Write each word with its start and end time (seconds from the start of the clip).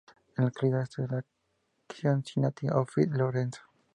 En 0.35 0.45
la 0.45 0.47
actualidad 0.47 0.81
está 0.89 1.05
con 1.07 1.23
Cincinnati 1.95 2.65
outfit 2.67 3.07
Lorenzo. 3.11 3.61